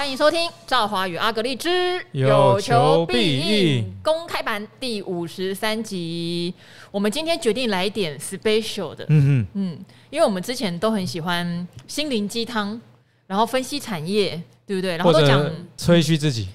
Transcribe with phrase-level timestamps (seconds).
[0.00, 6.54] 欢迎收听《赵华与阿格力之有求必应公开版第五十三集。
[6.90, 9.78] 我们今天决定来点 special 的，嗯嗯嗯，
[10.08, 12.80] 因为我们之前都很喜欢心灵鸡汤，
[13.26, 14.96] 然后分析产业，对不对？
[14.96, 15.46] 然后都讲
[15.76, 16.48] 吹嘘自己，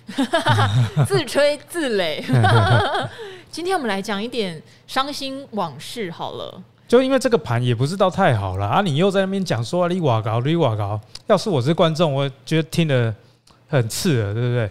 [1.06, 2.24] 自吹 自擂。
[3.52, 6.64] 今天我们来讲一点伤心往事好了。
[6.88, 13.14] 就因为这个盘也不知道太好了啊，你又在那边讲说你瓦高你瓦高，要是我是观众，我觉得听得。
[13.68, 14.70] 很刺耳，对不对？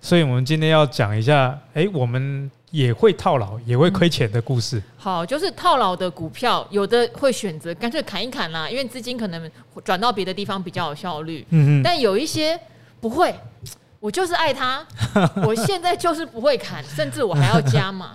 [0.00, 4.80] 所以，我们今天要讲一下，哎，我们也会套牢，也会亏钱的故事。
[4.96, 9.50] 好，就是套牢的股票，有的会选择干脆砍一砍啦，因为资金可能
[9.82, 11.44] 转到别的地方比较有效率。
[11.50, 11.82] 嗯嗯。
[11.82, 12.58] 但有一些
[13.00, 13.34] 不会，
[13.98, 14.86] 我就是爱它，
[15.44, 18.12] 我现在就是不会砍， 甚至我还要加码。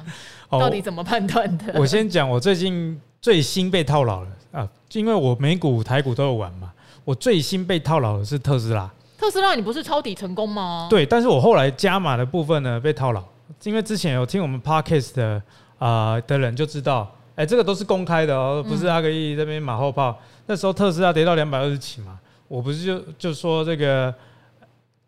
[0.50, 1.74] 到底怎么判断的？
[1.80, 6.72] 我先讲，我最近最新被套牢了啊，因为我美股、台股都有玩嘛。
[7.04, 8.90] 我最新被套牢的是特斯拉。
[9.22, 10.88] 特斯拉，你不是抄底成功吗？
[10.90, 13.24] 对，但是我后来加码的部分呢，被套牢，
[13.62, 15.36] 因为之前有听我们 Podcast 的
[15.78, 17.04] 啊、呃、的人就知道，
[17.36, 20.10] 哎、欸，这个都是公开的哦，不是阿格义这边马后炮。
[20.10, 24.12] 嗯、那时候特斯拉跌到两百二十起嘛，我不是就就说这个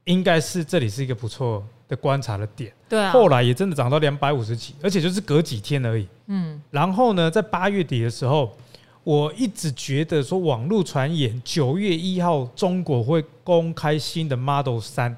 [0.03, 2.72] 应该是这里是一个不错的观察的点。
[2.88, 3.09] 对啊。
[3.09, 6.08] 后来也真的涨到两百五十几，而且就是隔几天而已。
[6.28, 6.61] 嗯。
[6.69, 8.56] 然后呢，在八月底的时候。
[9.04, 15.16] 我一直觉得说，网络传言九月一号中国会公开新的 Model 三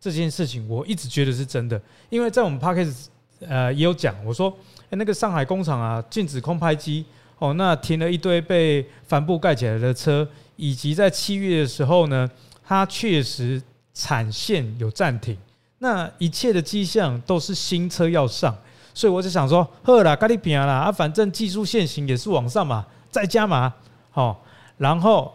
[0.00, 3.06] 这件事情，我一直觉得是真的，因为在我们 Podcast
[3.40, 4.56] 呃也有讲，我说
[4.90, 7.04] 那个上海工厂啊禁止空拍机
[7.38, 12.30] 哦，那停了一堆被帆布盖起来的车，以及在七月的时候呢，
[12.64, 13.60] 它确实
[13.92, 15.36] 产线有暂停，
[15.78, 18.56] 那一切的迹象都是新车要上，
[18.94, 22.86] 所以我就想说，呵啦，咖喱饼啦，啊，反正技术限行也是往上嘛。
[23.14, 23.72] 再加码，
[24.10, 24.42] 好，
[24.76, 25.32] 然后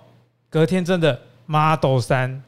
[0.49, 2.43] 隔天真的 Model 三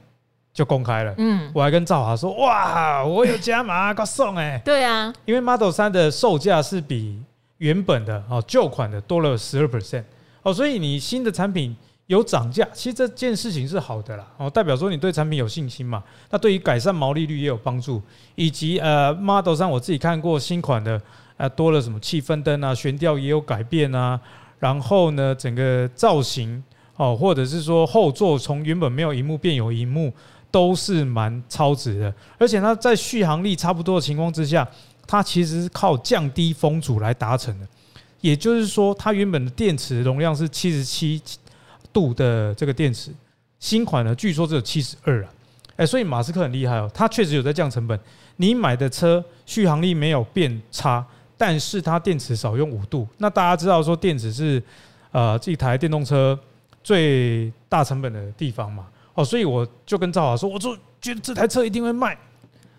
[0.54, 1.16] 就公开了。
[1.18, 7.18] 嗯，我还跟赵华说：“哇，我有加码，够送哎。”对啊，因为 Model 三的售价是比
[7.60, 10.04] 原本的哦旧款的多了十二 percent
[10.44, 11.74] 哦，所以你新的产品
[12.08, 16.04] 有涨价，其实这件事情是好的啦哦，代表说你对产品有信心嘛。
[16.30, 18.02] 那对于改善毛利率也有帮助，
[18.36, 21.02] 以及呃 Model 三我自己看过新款的，
[21.38, 24.20] 呃多了什么气氛灯啊，悬吊也有改变啊。
[24.62, 26.64] 然后呢，整个造型
[26.96, 30.14] 哦，或者是说后座从原本没有荧幕变有荧幕，
[30.52, 32.14] 都是蛮超值的。
[32.38, 34.68] 而且它在续航力差不多的情况之下，
[35.08, 37.68] 它其实是靠降低风阻来达成的。
[38.20, 41.20] 也就是说，它原本的电池容量是七十七
[41.92, 43.12] 度的这个电池，
[43.60, 45.34] 新款呢据说只有七十二啊。
[45.78, 48.00] 哎，所以马斯克很厉害哦，他确实有在降成本。
[48.36, 51.04] 你买的车续航力没有变差。
[51.42, 54.62] 但是它电池少用五度，那大家知道说电池是
[55.12, 56.40] 呃这一台电动车
[56.84, 58.86] 最大成本的地方嘛？
[59.16, 62.16] 哦，所以我就跟赵华说，我就觉得这台车一定会卖。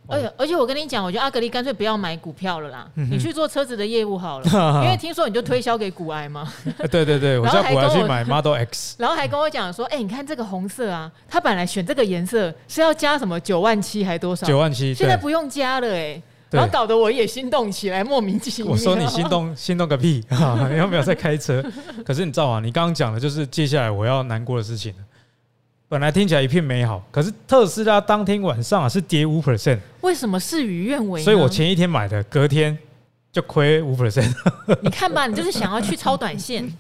[0.07, 4.47] 而且而且我跟你讲，我觉得阿格力干脆不要买股票了啦，你去做车子的业务好了，
[4.85, 6.47] 因为听说你就推销给股癌嘛。
[6.89, 14.47] 对对对，我叫股癌去买 Model X， 然后还跟我讲说，哎，你看这个红色啊，他本来选这个颜色是要加什么九万七还多少？
[14.47, 16.23] 九万七，现在不用加了哎。
[16.59, 18.71] 然后搞得我也心动起来，莫名其妙。
[18.73, 20.23] 我说你心动， 心动个屁！
[20.71, 21.65] 你有没有在开车？
[22.05, 22.61] 可是你知道吗？
[22.61, 24.95] 你刚刚讲的就是接下来我要难过的事情。
[25.89, 29.79] 本来听起来一片美好，可是特斯拉当天晚上啊是跌五 percent。
[30.01, 31.23] 为什么事与愿违？
[31.23, 32.77] 所以我前一天买的，隔天
[33.31, 34.33] 就亏五 percent。
[34.81, 36.71] 你看吧，你就是想要去超短线。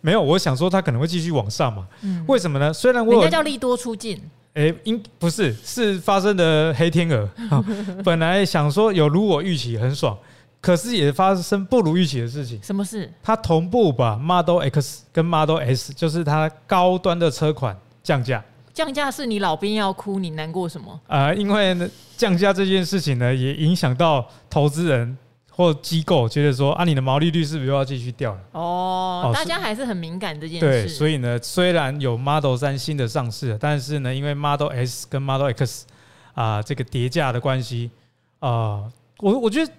[0.00, 1.86] 没有，我想说它可能会继续往上嘛。
[2.26, 2.72] 为什么呢？
[2.72, 4.20] 虽然我人家叫利多出尽。
[4.54, 7.64] 哎，应不是是发生的黑天鹅啊！
[8.04, 10.16] 本来想说有如我预期很爽，
[10.60, 12.60] 可是也发生不如预期的事情。
[12.62, 13.10] 什么事？
[13.22, 18.44] 它同步把 Model X 跟 Model S，就是它高端的车款降价。
[18.74, 21.00] 降价是你老兵要哭，你难过什么？
[21.06, 25.16] 啊，因为呢，降价这件事情呢，也影响到投资人。
[25.60, 28.40] 或机构觉得说啊，你的毛利率是不是又要继续掉了？
[28.52, 30.66] 哦，大家还是很敏感这件事。
[30.66, 35.86] 对，所以呢，虽然有 Model 三新的上市，但是呢，因为 Model S 跟 Model X
[36.32, 37.90] 啊这个叠价的关系
[38.38, 39.70] 啊，我我觉得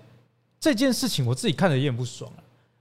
[0.59, 2.31] 这件事情我自己看着也很不爽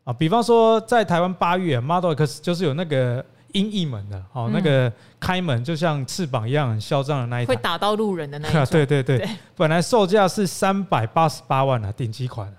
[0.04, 0.12] 啊。
[0.12, 8.62] 比方说，在台湾八月 Model X 就是有那个音译门的，哦，那个开门就像翅膀一样很嚣张的那一台，会打到路人的那一种。
[8.70, 9.26] 对对对，
[9.56, 12.54] 本来售价是三百八十八万啊，顶级款。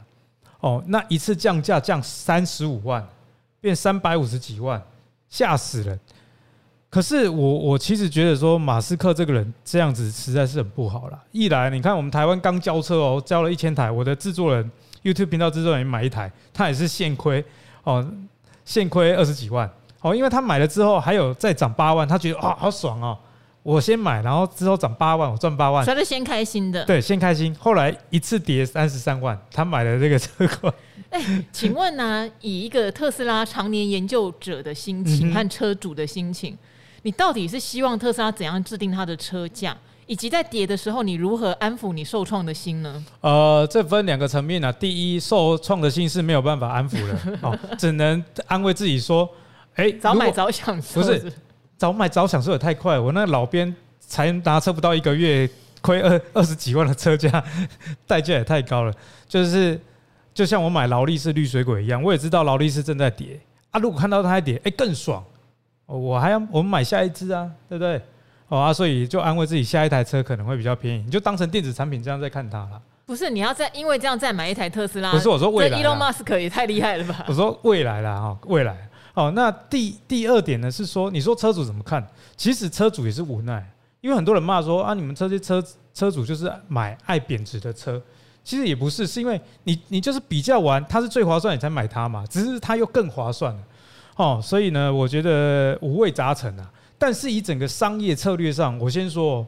[0.61, 3.05] 哦，那一次降价降三十五万，
[3.59, 4.81] 变三百五十几万，
[5.29, 5.99] 吓死人。
[6.89, 11.19] 可是我我其实觉得说马斯克这个人这样子实在是很不好了。
[11.31, 14.71] 一来你看我们台湾刚交车哦，交了一千台，我的制作人
[15.03, 17.43] YouTube 频道制作人买一台，他也是现亏
[17.83, 18.05] 哦，
[18.65, 19.69] 现亏二十几万
[20.01, 23.17] 哦，因为他买了之后还有再涨八万，他觉得啊好爽哦。
[23.63, 27.55] 我先买，然后之后涨八万，我赚八万，他是先开心的，对，先开心。
[27.59, 30.73] 后来一次跌三十三万，他买了这个车款。
[31.11, 36.57] 哎、欸，请问呢、啊，以一个特斯拉常年研究者的心情和车主的心情，嗯、
[37.03, 39.77] 你到底是希望特斯拉怎样制定它的车价，
[40.07, 43.05] 以及在跌的时候，你如何安抚你受创的心呢？
[43.19, 44.71] 呃，这分两个层面啊。
[44.71, 49.29] 第一，受创的心是没有办法安抚的， 哦，只能安慰自己说，
[49.75, 51.31] 哎、欸，早买早享受，不是。
[51.81, 55.49] 早买早享受也太快，我那老边才拿车不到一个月，
[55.81, 57.43] 亏二二十几万的车价，
[58.05, 58.93] 代价也太高了。
[59.27, 59.81] 就是
[60.31, 63.39] 就像我买劳力士绿水鬼一样，我也知道劳力士正在跌
[63.71, 63.79] 啊。
[63.79, 65.25] 如果看到它在跌，哎、欸，更爽，
[65.87, 67.99] 我还要我们买下一只啊，对不对？
[68.49, 72.79] 哦啊，所以就安慰自己，下一台车可能会比较便宜，你就当成电子产品这样在看它了。
[73.07, 75.11] 不是，你要再因为这样再买一台特斯拉？
[75.11, 75.81] 不是，我说未来。
[75.81, 77.25] Elon Musk 也太厉害了吧？
[77.27, 78.87] 我说未来啦，哈，未来。
[79.13, 82.05] 哦，那第第二点呢是说，你说车主怎么看？
[82.37, 83.69] 其实车主也是无奈，
[83.99, 85.63] 因为很多人骂说啊，你们这些车
[85.93, 88.01] 车主就是买爱贬值的车，
[88.43, 93.61] 其实也不是，是因为你你就是比较完它是最划算，你才买它嘛，只是它又更划算了。
[94.15, 96.71] 哦，所以呢，我觉得五味杂陈啊。
[96.97, 99.45] 但是以整个商业策略上，我先说，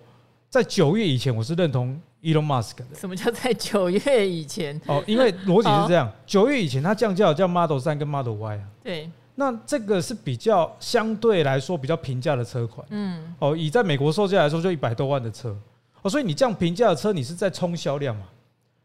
[0.49, 2.85] 在九月以前，我是认同 Elon Musk 的。
[2.95, 4.79] 什么叫在九月以前？
[4.87, 8.63] 哦，因为逻辑是这样，九月以前它降价叫 Model 三跟 Model Y 啊。
[8.83, 9.09] 对。
[9.35, 15.57] 那这个是比较相对来说比较平价的车款，嗯，哦，以在美国售价来说就一百多万的车，
[16.03, 18.23] 哦，所以你这样平价的车，你是在冲销量嘛？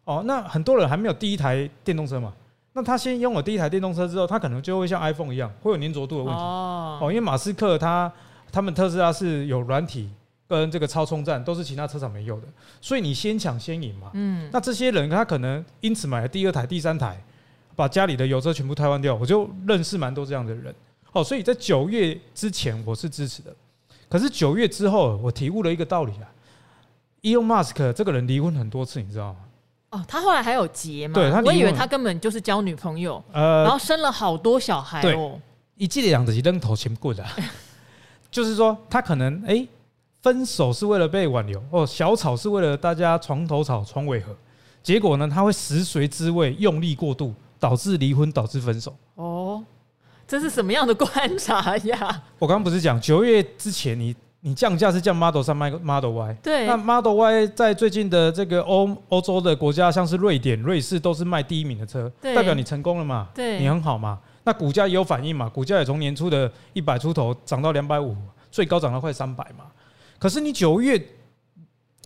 [0.05, 2.33] 哦，那很多人还没有第一台电动车嘛，
[2.73, 8.11] 那他先拥有第一台电动车之后，他可能就会像 iPhone 一样，会有粘着度的问题，哦，因为马斯克他
[8.51, 10.09] 他们特斯拉是有软体
[10.49, 12.47] 跟这个超充站，都是其他车厂没有的，
[12.81, 17.23] 所以你先抢先赢嘛，嗯，那这些人他可能因此买了第二台、第三台。
[17.79, 20.75] 把家里的油车全部汰换掉，我就认识蛮多这样的人。
[21.13, 23.55] 哦，所以在九月之前我是支持的，
[24.09, 26.27] 可是九月之后我体悟了一个道理啊。
[27.23, 29.39] Elon Musk 这个人离婚很多次，你知道吗？
[29.91, 31.15] 哦，他后来还有结吗？
[31.15, 35.39] 对，他我以为他根本就是交女朋友，呃，然后生了好多小孩哦。
[35.77, 37.25] 一记得养子，一扔头钱棍的，
[38.29, 39.69] 就是说他可能哎、欸，
[40.21, 44.37] 分手是为了被挽留哦，小吵是为了大家床头吵床尾和，
[44.83, 47.33] 结果呢，他会食髓知味，用力过度。
[47.59, 48.95] 导致离婚，导致分手。
[49.15, 49.65] 哦，
[50.27, 52.23] 这是什么样的观察呀？
[52.39, 56.35] 我刚刚不是讲九月之前你，你你降价是降 Model 三、Model Y。
[56.43, 56.67] 对。
[56.67, 63.29] 那 Model Y 在最近的这个欧欧洲的国家，像是瑞典、瑞士，都是卖第一名的车，代表你成功了嘛？
[63.35, 64.19] 对，你很好嘛？
[64.45, 65.49] 那股价也有反应嘛？
[65.49, 68.17] 股价也从年初的一百出头涨到两百五，
[68.51, 69.65] 最高涨到快三百嘛。
[70.19, 71.03] 可是你九月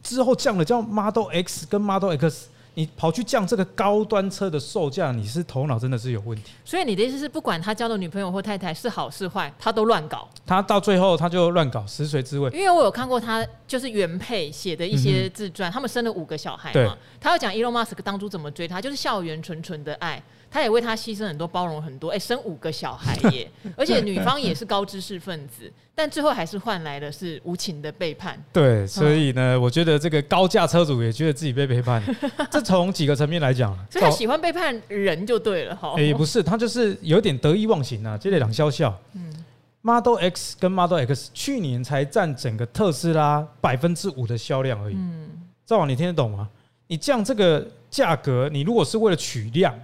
[0.03, 2.49] 之后降了，叫 Model X 跟 Model X。
[2.75, 6.53] 你跑去降这个高端车的售价，你是头脑真的是有问题。
[6.65, 10.29] 所以你的意思是，不管他交的女朋友或太太是好是坏，他都乱搞。
[10.47, 12.51] 他到最后他就乱搞，食髓知味。
[12.51, 16.97] 因为我有看过他就是原配写的一些自传，他们生了五个小孩嘛。
[17.21, 20.23] 他要讲 Elon Musk 当初怎么追他，就是校园纯纯的爱。
[20.53, 28.39] 他也为他牺牲很多，包容很多，哎、欸，生五个小孩 耶，而且女方也是高知识分子，但最后还是换来的是无情的背叛。
[28.53, 32.03] 对，所以呢，我觉得这个高价车主也觉得自己被背叛。
[32.53, 35.95] 这从几个层面来讲，所以他喜欢背叛人就对了哈。
[35.97, 38.95] 哎、欸，不是，他就是有点得意忘形啊，这类两笑笑。
[39.15, 39.35] 嗯
[39.81, 44.97] ，Model X 跟 Model X 去年才占整个特斯拉百分之五的销量而已。
[44.97, 45.31] 嗯，
[45.65, 46.47] 赵王，你听得懂吗？
[46.89, 49.75] 你降这个价格，你如果是为了取量。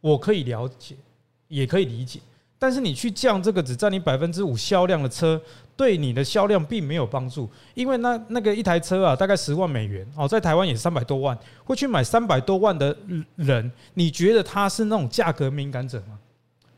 [0.00, 0.94] 我可以了解，
[1.48, 2.20] 也可以理解，
[2.58, 5.40] 但是你去降这个只占你百分之五销量的车，
[5.76, 12.96] 对你的销量并没有帮助，因为那那个一台车啊，大概十万美元哦，在台湾也是三百多万，会去买三百多万的
[13.36, 16.18] 人，你觉得他是那种价格敏感者吗？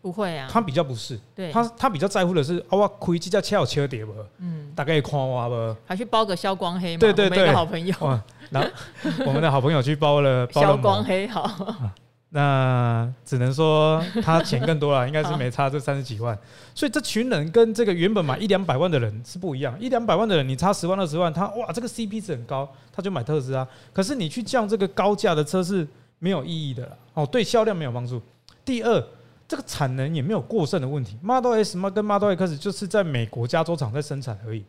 [0.00, 4.12] 不会啊，他比较不是，对，他他比较在乎的是啊，我亏这架车有车碟不？
[4.38, 5.76] 嗯，大概看我不？
[5.86, 6.98] 还去包个消光黑吗？
[7.00, 7.94] 对对对，好朋友，
[8.50, 8.68] 然后
[9.26, 11.48] 我们的好朋友去包了消 光黑，好。
[12.34, 16.36] 那只能说他钱更多了， 应该是没差这三十几万。
[16.74, 19.78] 所以这群人跟这个原本买一两百万的人是不一样。
[19.78, 23.68] 一两百万的人，你差十万二十万，他哇这个 CP 值很高，他就买特斯拉。
[23.92, 25.86] 可是你去降这个高价的车是
[26.18, 28.18] 没有意义的哦，对销量没有帮助。
[28.64, 29.04] 第二，
[29.46, 31.18] 这个产能也没有过剩的问题。
[31.22, 34.64] Model S 跟 Model X 就是在美国加州厂在生产而已。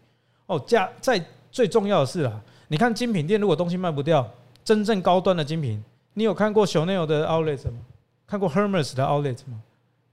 [0.47, 4.29] 哦，价在最重要的是啊，你看精品店如果东西卖不掉，
[4.65, 5.81] 真正高端的精品。
[6.13, 7.79] 你有看过 Chanel 的 Outlet 吗？
[8.27, 9.59] 看过 Hermes 的 Outlet 吗？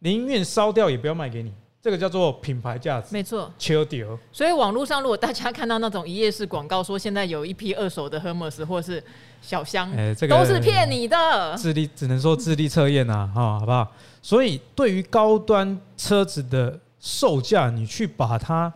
[0.00, 1.52] 宁愿烧掉也不要卖给你，
[1.82, 3.08] 这个叫做品牌价值。
[3.10, 4.18] 没错，求屌。
[4.32, 9.02] 所以网络上如果大家看到那种一页式广告，说现在有一批二手的 Hermes 或是
[9.42, 11.54] 小香，哎，这个都是骗你的。
[11.56, 13.90] 智力只能说智力测验啊， 哈，好不好？
[14.22, 18.72] 所以对于高端车子的售价，你去把它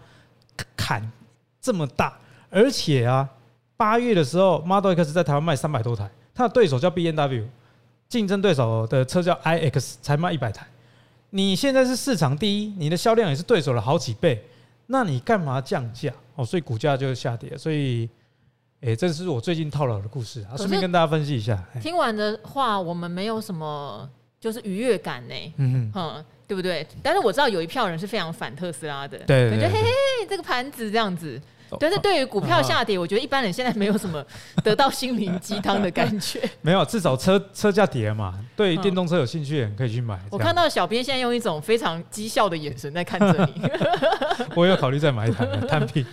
[0.76, 1.10] 砍
[1.60, 2.18] 这么大。
[2.50, 3.28] 而且啊，
[3.76, 7.46] 八月的时候，Model X 在台湾卖三百多台，它的对手叫 B N W，
[8.08, 10.66] 竞争对手的车叫 iX，才卖一百台。
[11.30, 14.44] 你现在是市场第一，你的销量也是对手的好几倍，
[14.86, 16.12] 那你干嘛降价？
[16.36, 17.56] 哦，所以股价就下跌。
[17.56, 18.08] 所以，
[18.80, 21.62] 哎、欸，这是我最近套牢的故事啊，顺便跟大家分析一下。
[21.80, 24.08] 听完的话，我们没有什么
[24.40, 26.86] 就是愉悦感呢，嗯哼，对不对？
[27.02, 29.90] 但是我知道有一票人是非常反特斯拉的，对，感觉嘿嘿，
[30.28, 31.40] 这个盘子这样子。
[31.80, 34.24] 但是对于股票下跌，我觉得一般人现在没有什么
[34.62, 36.40] 得到心灵鸡汤的感觉。
[36.62, 40.18] 没有，至少车车价跌嘛，对电动车有兴趣的人可以去买。
[40.30, 43.62] 我看到小编现在用一种非常讥笑的眼神在看着你。
[44.54, 46.04] 我有考虑再买一台 摊平，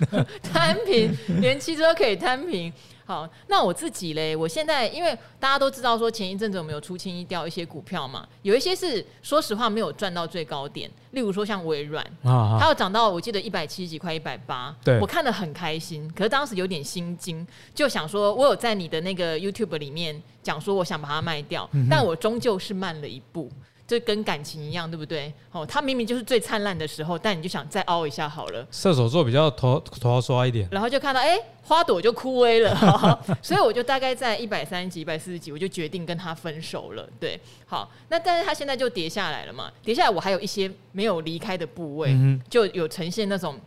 [0.54, 2.72] 摊平，连汽车可以摊平。
[3.12, 23.52] 好，那我自己嘞，我现在因为大家都知道说前一阵子我们有出清掉一些股票嘛，有一些是说实话没有赚到最高点，例如说像微软，啊，它有涨到我记得一百七十几块一百八，对，我看得很开心，可是当时有点心惊，就想说我有在你的那个 YouTube 里面讲说我想把它卖掉，嗯、但我终究是慢了一步。
[23.92, 25.32] 就跟感情一样，对不对？
[25.52, 28.66] 哦，他明明就是最灿烂的时候，但你就想再凹一下好了。
[28.72, 37.06] 射手座比较头头刷一点，然后就看到哎、花朵就枯萎了，所以我就大概在一百三十几、一百四十几，我就决定跟他分手了。
[37.20, 43.60] 对，好，那但是他现在就跌下来了嘛，跌下来我还有一些没有离开的部位，嗯、就有呈现那种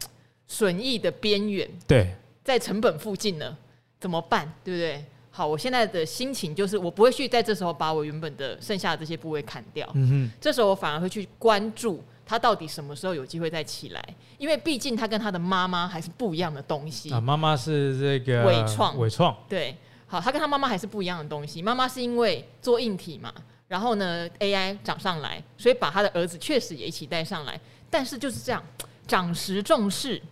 [0.49, 3.55] 损益的边缘，对，在成本附近呢，
[4.01, 4.51] 怎么办？
[4.65, 5.05] 对不对？
[5.37, 9.85] 好，我现在的心情就是，我不会去在这时候把我原本的剩下的这些部位砍掉。
[9.95, 14.01] 嗯哼，这时候我反而会去关注他到底什么时候有机会再起来，
[14.39, 17.13] 因为毕竟他跟他的妈妈还是不一样的东西。
[17.13, 19.37] 啊，妈妈是这个伪创，伪创。
[19.49, 19.77] 对，
[20.07, 21.61] 好，他跟他妈妈还是不一样的东西。
[21.61, 23.35] 妈妈是因为做硬体嘛，
[23.67, 27.61] 然后呢，AI 涨上来，所以把他的儿子确实也一起带上来。
[27.91, 28.63] 但是就是这样，
[29.05, 30.23] 涨时重视，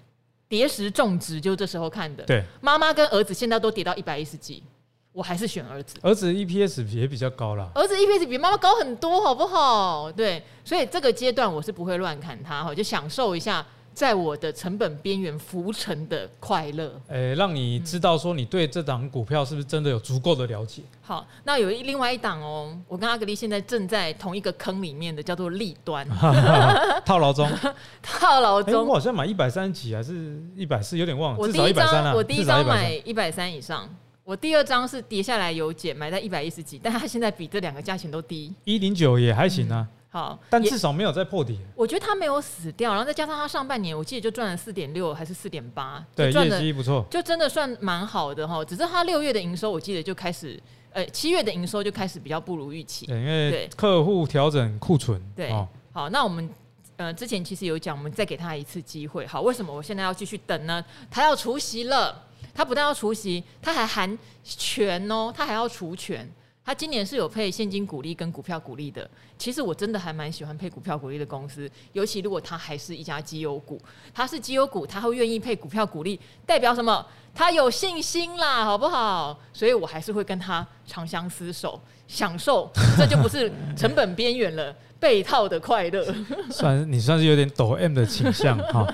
[0.49, 2.23] 跌时重质，就这时候看的。
[2.23, 4.62] 对，妈妈跟儿子现在都跌到一百一十几。
[5.12, 7.69] 我还是选儿子，儿子 EPS 也比较高啦。
[7.75, 10.11] 儿子 EPS 比妈妈高很多，好不好？
[10.12, 16.90] 对，所以这个阶段我是不会乱砍它哈，就享受一下在我的成本边缘浮沉的快乐。
[17.09, 20.81] 哎、欸，让你知道说你对这档股票是不是真的有足够的了解？
[21.02, 26.09] 好，那有一另外一档哦，我跟阿格力现在正在同一个坑里面的，叫做立端，
[27.04, 27.47] 套牢中，
[28.00, 28.87] 套牢中。
[28.87, 31.38] 我好像买一百三十几还是一百四，有点忘了。
[31.38, 33.87] 我第一张，我第一张买一百三以上。
[34.32, 38.50] 我第二张是跌下来有减，买在一百一十几，但它现在比这两个价钱都低。
[38.64, 41.60] 一零九也还行啊，嗯、好，但至少没有再破底。
[41.76, 48.64] 我觉得它没有死掉，然后再加上它上半年，我记得就赚了四点六还是四点八，对，赚的不错，就真的算蛮好的哈。
[48.64, 50.58] 只是它六月的营收，我记得就开始，
[50.94, 55.20] 呃，七月的营收就开始比较不如预期，对，因为客户调整库存。
[55.36, 55.52] 对，
[55.92, 56.48] 好，那我们
[56.96, 59.26] 呃之前其实有讲，我们再给他一次机会。
[59.26, 60.82] 好，为什么我现在要继续等呢？
[61.10, 62.28] 他要除息了。
[62.54, 66.28] 他不但要除息，他还含权哦，他还要除权。
[66.64, 69.11] 他今年是有配现金股利跟股票股利的。
[69.37, 73.80] 其实我真的还蛮喜欢配股票股利的公司，尤其如果他还是一家绩优股，
[74.14, 77.04] 他是绩优股，他会愿意配股票股利，代表什么？
[77.35, 79.37] 他有信心啦，好不好？
[79.52, 86.14] 所以我还是会跟他长相厮守，享受，这就不是成本边缘了，被套的快乐。
[86.49, 88.87] 算你算是有点抖 M 的倾向哈。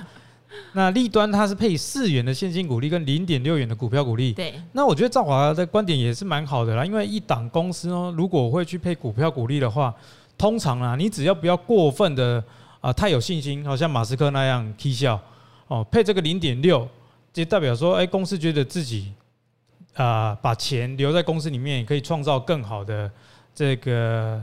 [0.73, 4.33] 那利端它是配四元的现金股利跟零点六元的股票股利。
[4.33, 4.55] 对。
[4.73, 9.95] 那我觉得赵华的观点也是蛮好的啦，因为一档公司呢，如果会去配股票股利的话，
[10.37, 12.43] 通常啊，你只要不要过分的
[12.81, 15.21] 啊、呃、太有信心，好像马斯克那样踢笑
[15.67, 16.89] 哦，配这个零点六，
[17.33, 19.13] 就代表说，哎，公司觉得自己
[19.95, 23.11] 啊、呃、把钱留在公司里面，可以创造更好的
[23.55, 24.41] 这个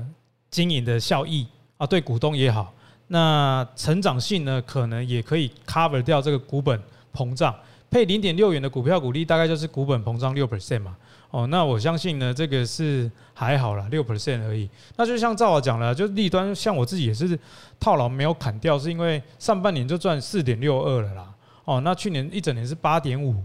[0.52, 1.48] 经营的效益
[1.78, 2.72] 啊，对股东也好。
[3.08, 6.80] 那成长性呢，可能也可以 cover 掉这个股本
[7.14, 7.54] 膨胀，
[7.92, 10.96] 配零点六元的股票股利，大概就是股本膨胀六 percent 嘛。
[11.30, 14.70] 哦，那我相信呢，这个是还好啦，六 percent 而已。
[14.96, 17.38] 那就像赵老讲了，就利端，像我自己也是
[17.80, 21.28] 套牢没有砍掉，是因为上半年就赚四点六二了啦。
[21.66, 23.36] 哦，那去年一整年是八点五，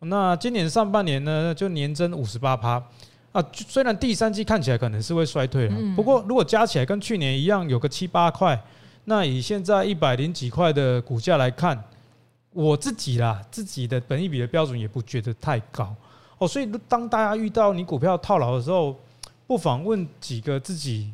[0.00, 2.80] 那今年上半年呢，就年增五十八趴。
[3.32, 8.60] 啊，虽然第三季看起来可能是会衰退了，不过如果加起来跟去年一样，有个七八块。
[9.08, 11.82] 那以现在一百零几块的股价来看，
[12.52, 15.96] 我自己啦，自己的本益比的标准也不觉得太高
[16.36, 16.46] 哦。
[16.46, 18.94] 所以当大家遇到你股票套牢的时候，
[19.46, 21.10] 不妨问几个自己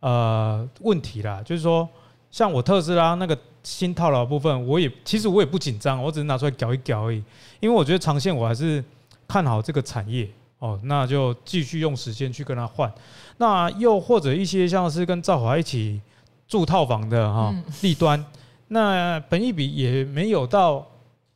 [0.00, 1.88] 呃问题啦，就是说，
[2.32, 7.22] 像我特斯拉那个新套牢部分，我也其实我也不紧张，我只是拿出来搞一搞而已，
[7.60, 8.84] 因为我觉得长线我还是
[9.28, 10.28] 看好这个产业
[10.58, 10.76] 哦。
[10.82, 12.92] 那就继续用时间去跟他换。
[13.36, 16.00] 那又或者一些像是跟赵华一起。
[16.48, 18.24] 住套房的哈，立端，
[18.68, 20.84] 那本益比也没有到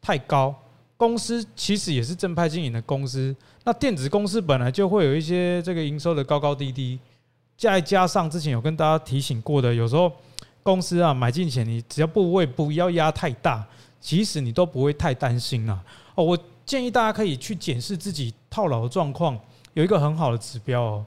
[0.00, 0.52] 太高，
[0.96, 6.98] 公司其实也是正派经营的公司，那电子公司本来就会有一些这个营收的高高低低，
[7.58, 10.10] 再加上之前有跟大家提醒过的，有时候
[10.62, 13.62] 公司啊买进前你只要部位不要压太大，
[14.00, 15.84] 其实你都不会太担心啊。
[16.14, 19.38] 哦，我建议大家可以去检视自己套牢的状况，
[19.74, 21.06] 有一个很好的指标哦。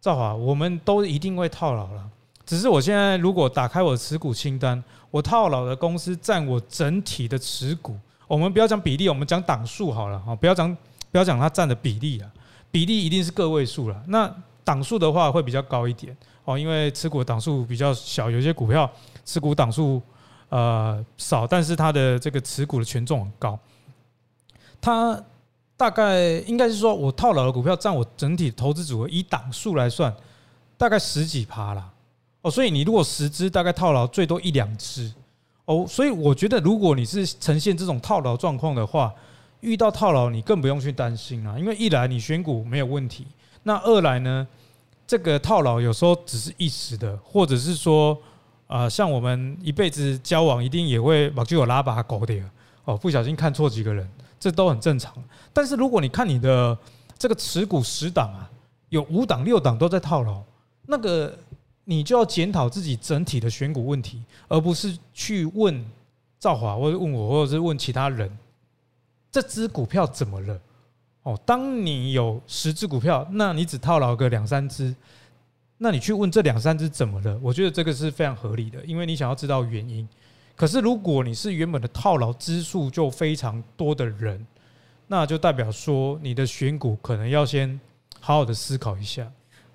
[0.00, 2.10] 赵华，我们都一定会套牢了。
[2.44, 7.96] 只是我现在如果打开我的持股清单，我套牢的公司占我整体的持股，
[8.26, 10.76] 我们不要讲比例，我们讲档数好了啊，不要讲
[11.10, 12.30] 不要讲它占的比例啊，
[12.70, 14.02] 比例一定是个位数了。
[14.08, 14.32] 那
[14.64, 18.90] 档数的话会比较高一点哦，因为持股档数比较小，有些股票
[19.24, 20.02] 持股档数
[20.48, 23.58] 呃少，但是它的这个持股的权重很高。
[24.80, 25.22] 它
[25.76, 30.12] 大概应该是说我套牢的股票占我整体投资组合以档数来算，
[30.76, 31.88] 大概十几趴啦。
[32.42, 35.10] 哦，所以你如果十只大概套牢最多一两只
[35.64, 39.14] 哦，所以我觉得如果你是呈现这种套牢状况的话，
[39.60, 43.28] 遇到套牢你更不用去担心啊，因为一来你选股没有问题，
[43.62, 44.44] 那二来呢，
[45.06, 48.18] 这个套牢有时候只是一时的，或者是说
[48.66, 52.34] 啊，像我们一辈子交往一定也会把就有拉把狗的
[52.84, 54.04] 哦，不小心看错几个人，
[54.40, 55.14] 这都很正常。
[55.52, 56.76] 但是如果你看你的
[57.16, 58.50] 这个持股十档啊，
[58.88, 60.42] 有五档六档都在套牢，
[60.86, 61.38] 那个。
[61.84, 65.84] 你就要检讨自己整体的选股问题，而不是去问
[66.38, 68.30] 赵华，或者问我，或者是问其他人，
[69.30, 70.60] 这只股票怎么了？
[71.22, 74.94] 哦，当你有十只股票，那你只套牢个两三只，
[75.78, 77.38] 那你去问这两三只怎么了？
[77.42, 80.08] 我觉得这个是非常合理的，因为你想要知道原因。
[80.54, 84.44] 可是如果你是原本的套牢支数就非常多的人，
[85.06, 87.80] 那就代表说你的选股可能要先
[88.20, 89.30] 好好的思考一下。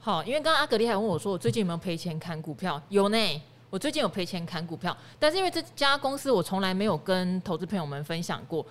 [0.07, 2.81] 好，因为刚刚阿格力还问我说，我最近有没有赔钱砍股票？
[2.87, 8.65] 有呢，我最近有赔钱砍股票，但是因为这家公司我从来没有跟投资朋友们分享过。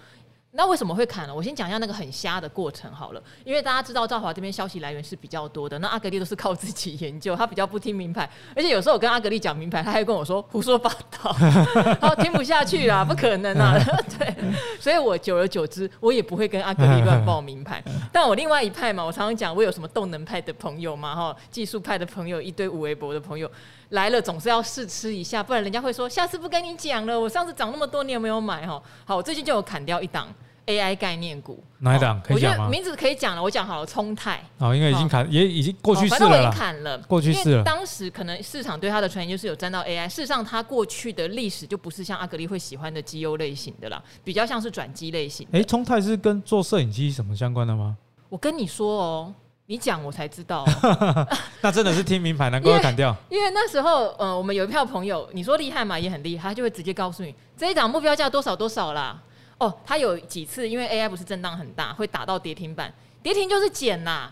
[0.57, 1.35] 那为什么会砍呢？
[1.35, 11.31] 我先讲一下那个很瞎的过程好了，因为大家知道赵华这边消息来源是比较多的，那阿格力都是靠自己研究，他比较不听名牌，而且有时候我跟阿格力讲名牌，他还跟我说胡说八道，
[12.01, 13.79] 他听不下去啦，不可能啊，
[14.19, 14.35] 对，
[14.81, 17.85] 所以我久而久之，我也不会跟阿格力乱报名牌。
[18.11, 23.51] 但我另外一派嘛，我常常讲，我有什么动能派的朋友嘛，哈，技术派的朋友，一堆五微博的朋友
[23.91, 27.21] 来了，总是要试吃一下，不然人家会说下次不跟你讲了。
[27.21, 28.67] 我上次涨那么多，你有没有买？
[28.67, 30.27] 哈，好，我最近就有砍掉一档。
[30.67, 32.69] AI 概念股哪一档可以讲吗？
[32.69, 34.43] 名字可以讲了，我讲好了，聪泰。
[34.59, 36.51] 哦，因为已经砍，也已经过去式了。
[36.51, 37.63] 砍了，过去式了。
[37.63, 45.47] 当时可能市场对它的传言就是有沾到 AI，事实上它过去的历史就不是像阿格力会喜欢的绩优类型的啦，比较像是转机类型。
[45.53, 47.97] 哎，聪泰是跟做摄影机什么相关的吗？
[48.29, 49.35] 我跟你说哦，
[49.67, 50.65] 你讲我才知道。
[51.63, 53.15] 那真的是听名牌，难怪会砍掉。
[53.29, 59.23] 因为那时候，呃，我们有一票朋友，你说厉害嘛，也很厉害，他就会直接告诉你这一档目标价多少多少啦。
[59.59, 62.93] 哦，它有几次因为 AI 不是震荡很大，会打到跌停板，
[63.23, 64.31] 跌停就是减呐，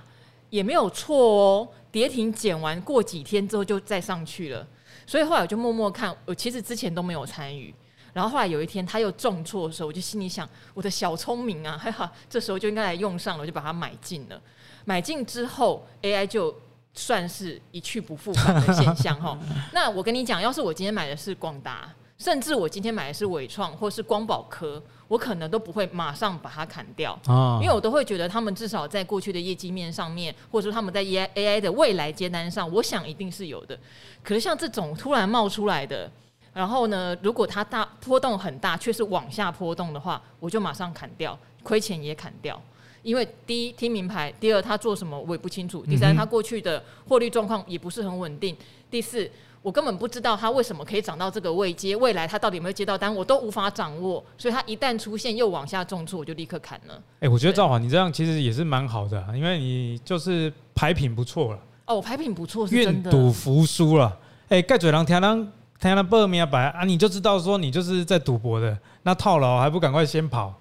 [0.50, 1.68] 也没有错哦。
[1.90, 4.66] 跌停减完过几天之后就再上去了，
[5.06, 7.72] 所以后来我就默默看，我其实之前都没有参与。
[8.12, 14.40] 然后后来有一天它又重挫的时候，我就心里想，我的小聪明啊， 还好，这时候就应该来用上了，我就把它买进了。
[14.84, 16.52] 买进之后，AI 就
[16.92, 19.38] 算是一去不复返的现象哈。
[19.72, 24.82] 那我跟你讲，要是我今天买的是广达，甚至我今天买的是伟创或是光宝科。
[25.07, 27.19] 我可能都不会马上把它砍掉，
[27.61, 33.79] 因为我都会觉得他们至少在过去的业绩面上面，或者说他们在 AI AI 的未来接单上，我想一定是有的。
[34.23, 36.11] 可是像这种突然冒出来的，
[36.53, 42.61] 然后呢，如果它大波动很大，却是往下波动的话，我就马上砍掉，亏钱也砍掉。
[43.03, 48.57] 因为第一听名牌，第二他做什么我也不清楚，第三他过去的获利状况也不是很稳定，
[48.90, 49.31] 第四。
[49.64, 54.22] 我根本不知道它为什么可以涨到这个位阶，未来它到底有没有接到单，我都无法掌握。
[54.37, 57.03] 所以它一旦出现又往下重挫，我就立刻砍了。
[57.20, 61.59] 哎，我觉得赵华，你这样其实也是蛮好的，因为你就是牌品不错了。
[61.87, 62.77] 哦，我牌品不错，是。
[62.77, 64.14] 愿赌服输了。
[64.50, 65.50] 哎，盖嘴狼天狼
[65.81, 70.55] 天狼报名白啊，你就知道说你就是在赌博的，那套牢还不赶快先跑。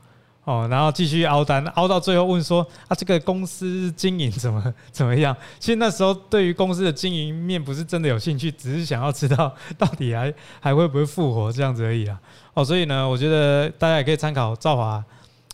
[0.46, 5.34] 哦，然后继续凹单，凹到最后问说啊，这个公司经营怎么 怎么样？
[5.58, 12.20] 其实那时候对于公司的经营面不是真的有兴趣，只是想要知道到底还还会不会复活这样子而已啊。
[12.54, 15.02] 哦，所以呢，我觉得大家也可以参考赵华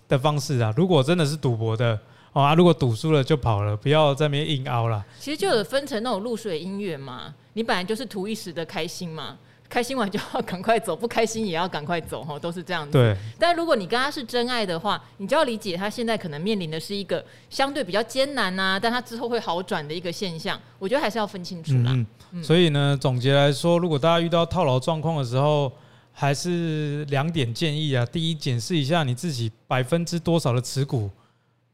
[0.08, 0.73] 的方式啊。
[0.75, 1.97] 如果真的是赌博的
[2.34, 5.06] 哦啊，如果赌输了就跑了，不要在那边硬凹了。
[5.19, 9.38] 其实就有分成那种露水姻缘嘛，你本来就是图一时的开心嘛。
[9.69, 12.93] 开心完就要赶快走，不开心也要赶快走，哈，都是这样子。
[12.93, 13.15] 对。
[13.38, 20.60] 但如果你跟他是真爱的话，你就要理解他现在可能面临的是一个相对比较艰难呐、啊，但他之后会好转的一个现象。
[20.79, 22.05] 我觉得还是要分清楚啦。
[22.32, 22.43] 嗯。
[22.43, 25.71] 所以呢，总结来说，如果大家遇到套牢状况的时候，
[26.12, 28.05] 还是两点建议啊。
[28.08, 31.10] 第一，检视一下你自己百分之多少的持股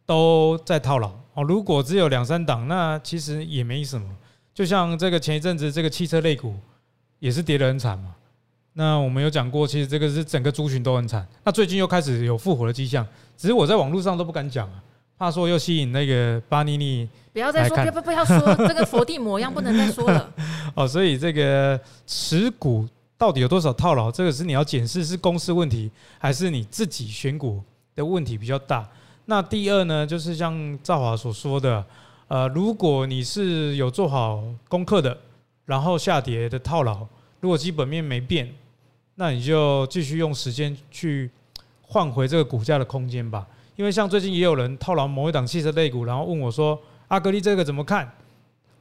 [0.06, 1.44] 都在套牢哦。
[1.44, 4.08] 如果只有两三档，那其实也没什么。
[4.54, 6.56] 就像这个前一阵子这个汽车类股
[7.20, 8.16] 也是跌得很惨嘛。
[8.74, 11.26] 那我们有讲过，其实这个是整个族群都很惨。
[11.44, 14.84] 那最近又开始有复活的迹象，只是我在网络上都不敢讲啊，
[15.18, 17.08] 怕说又吸引那个巴尼尼。
[17.32, 20.30] 不要再说，不要不要说， 这个佛地魔一样不能再说了。
[20.76, 27.62] 哦，所以这个持股到底有多少套牢，这个是你要检视是公司问题，还是你自己选股
[27.96, 28.88] 的问题比较大。
[29.26, 31.84] 那第二呢，就是像赵华所说的，
[32.28, 35.18] 呃，如果你是有做好功课的，
[35.66, 37.06] 然后下跌的套牢，
[37.40, 38.52] 如果基本面没变，
[39.16, 41.30] 那你就继续用时间去
[41.82, 43.48] 换回这个股价的空间吧。
[43.76, 46.80] 因为像最近也有人套牢某一档汽车类股，然后问我说。
[47.08, 48.12] 阿格力这个怎么看？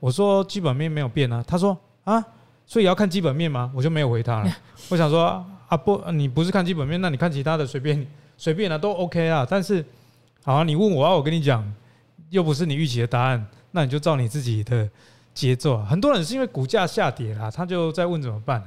[0.01, 1.45] 我说基本面没有变啊。
[1.47, 2.25] 他说啊，
[2.65, 3.71] 所以要看基本面吗？
[3.75, 4.51] 我就没有回他了。
[4.89, 8.07] 我想说啊不，你不是看基本面，那你看其他的随便
[8.39, 9.47] 随便啊，都 OK 啊。
[9.49, 9.85] 但是
[10.43, 11.71] 好啊，你问我啊，我跟你讲，
[12.31, 14.89] 又不是你预期的答案，那你就照你自己的
[15.35, 15.87] 节奏啊。
[15.91, 18.63] 很多人是因为股价下跌啦，他就在问怎么办。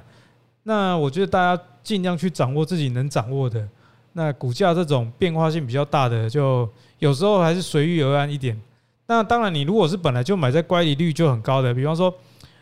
[0.63, 3.67] 那我觉得大家尽量去掌握自己能掌握的。
[4.13, 6.67] 那股价这种变化性比较大的，就
[6.99, 8.59] 有时候还是随遇而安一点。
[9.05, 12.13] 那当然，你如果是本来就买在乖离率就很高的，比方说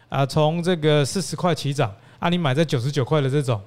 [0.10, 3.60] 啊，从这个四十块起涨啊，你买在九十九块的这种，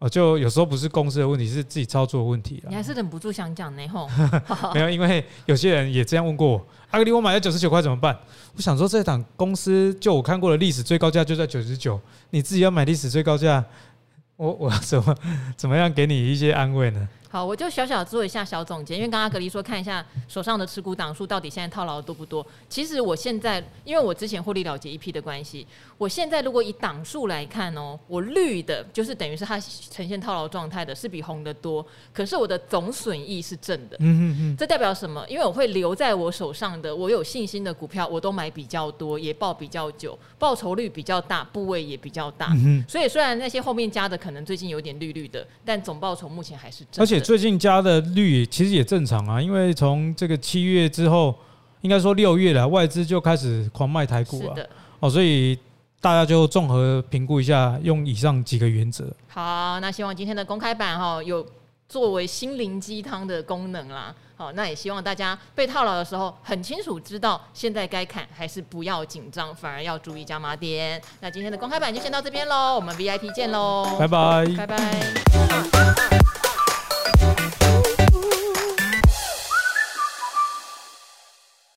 [0.00, 2.62] 哦，就有时候不是公司的问题，是自己操作的问题。
[2.66, 4.08] 你还是忍不住想讲呢吼？
[4.72, 8.18] 没有，因为有些人也这样问过我，阿格里，我买了九十九块怎么办？
[8.56, 13.62] 我想说，这档公司就我看过的历史最高价就在九十九，你自己要买历史最高价，
[14.36, 15.14] 我我怎么
[15.54, 17.06] 怎么样给你一些安慰呢？
[17.32, 22.44] 好，我就小小做一下小总结，因为刚刚格力说看一下手上的持股档数到底现在套牢的多不多。
[22.68, 25.64] 其实我现在，因为我之前获利了结一批的关系，
[25.96, 31.86] 我现在如果以档数来看哦，我绿的就是等于是它呈现套牢状态的，是比红的多。
[32.12, 35.24] 可是我的总损益是正的，嗯嗯嗯，这代表什么？
[35.28, 42.52] 因为我会留在我手上的，我有信心的股票，我都买比较多，也抱比较久，报酬率比较大，部位也比较大。
[42.88, 47.02] 所以虽然那些后面加的可能最近有点绿绿的，但总报酬目前还是正的。
[47.02, 51.34] 而且最近加的率其实也正常啊，因为从这个七月之后，
[51.82, 54.68] 应该说六月了，外资就开始狂卖台股了。
[55.00, 55.58] 哦，所以
[56.00, 59.06] 大家就综合评估一下，用以上几个原则。
[59.28, 61.46] 好，那希望今天的公开版哈有
[61.88, 64.14] 作为心灵鸡汤的功能啦。
[64.36, 71.00] 好，那也希望大家被套牢的时候很清楚知道现在该砍还是不要紧张，反而要注意加码点。
[71.20, 76.29] 那今天的公开版就先到这边喽，我们 VIP 见喽，拜拜，拜拜。